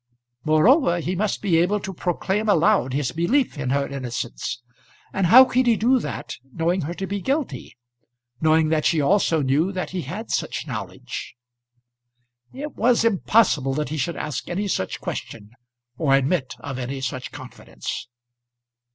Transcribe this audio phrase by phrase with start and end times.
[0.43, 4.63] Moreover, he must be able to proclaim aloud his belief in her innocence;
[5.13, 7.77] and how could he do that, knowing her to be guilty
[8.41, 11.35] knowing that she also knew that he had such knowledge?
[12.51, 15.51] It was impossible that he should ask any such question,
[15.99, 18.07] or admit of any such confidence.